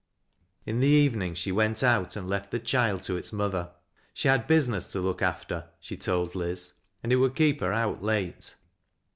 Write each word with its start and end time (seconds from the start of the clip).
In 0.65 0.79
the 0.79 0.87
evening 0.87 1.35
she 1.35 1.51
went 1.51 1.83
out 1.83 2.15
and 2.15 2.27
left 2.27 2.49
the 2.49 2.57
child 2.57 3.03
to 3.03 3.15
its 3.17 3.31
mother. 3.31 3.69
She 4.15 4.27
had 4.29 4.47
business 4.47 4.87
to 4.93 4.99
look 4.99 5.21
after, 5.21 5.69
she 5.79 5.95
told 5.95 6.33
Liz, 6.33 6.73
and 7.03 7.13
it 7.13 7.17
would 7.17 7.35
keep 7.35 7.59
her 7.59 7.71
out 7.71 8.01
late. 8.01 8.55